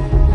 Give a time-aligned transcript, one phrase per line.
[0.00, 0.29] Bye.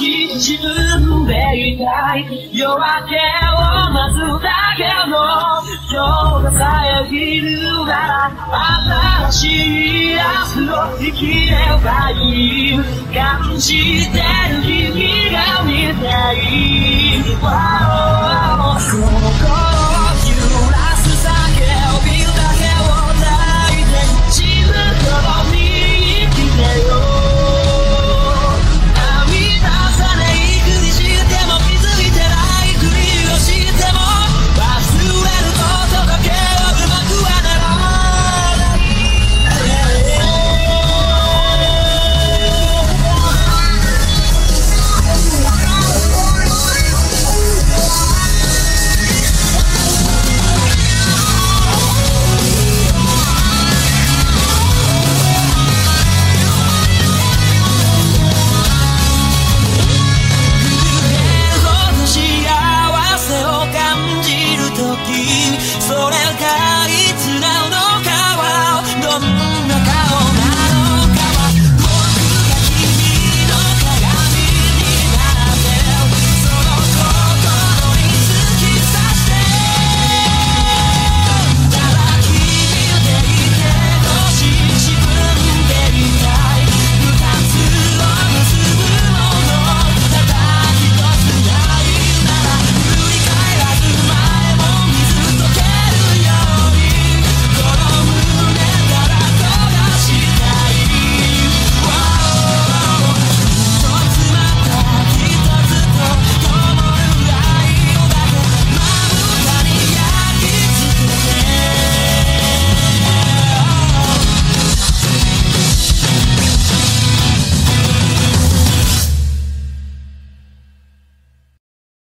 [0.00, 1.34] 自分で
[1.72, 2.24] いたい。
[2.56, 5.14] 夜明けを待つだけの
[5.92, 6.52] 今日が
[7.06, 7.50] 遮る
[7.84, 8.32] なら
[9.30, 9.44] 新し
[10.12, 10.20] い明
[10.64, 11.52] 日を生きれ
[11.84, 12.14] ばい
[12.76, 12.80] い。
[13.12, 14.18] 感じて
[14.50, 16.34] る君が見たい、
[17.42, 17.69] wow,